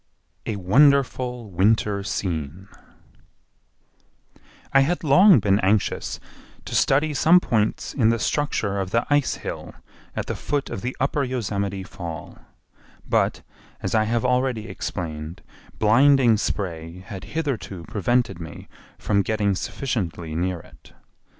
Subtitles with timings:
[0.47, 2.67] A Wonderful Winter Scene
[4.73, 6.19] I had long been anxious
[6.65, 9.75] to study some points in the structure of the ice hill
[10.15, 12.39] at the foot of the Upper Yosemite Fall,
[13.07, 13.43] but,
[13.83, 15.43] as I have already explained,
[15.77, 20.93] blinding spray had hitherto prevented me from getting sufficiently near it.